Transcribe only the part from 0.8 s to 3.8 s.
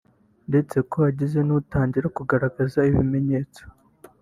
ko hagize n’utangira kugaragaza ibimenyetso